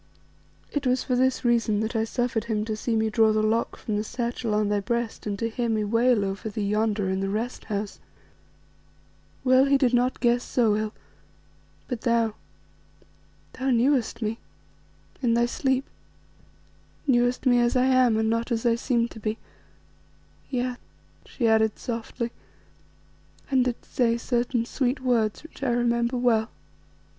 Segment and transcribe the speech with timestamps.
[0.71, 3.75] It was for this reason that I suffered him to see me draw the lock
[3.75, 7.19] from the satchel on thy breast and to hear me wail over thee yonder in
[7.19, 7.99] the Rest house.
[9.43, 10.93] Well he did not guess so ill,
[11.87, 12.33] but thou,
[13.53, 14.39] thou knewest me
[15.21, 15.85] in thy sleep
[17.05, 19.37] knewest me as I am, and not as I seemed to be,
[20.49, 20.79] yes,"
[21.27, 22.31] she added softly,
[23.51, 26.49] "and didst say certain sweet words which I remember well."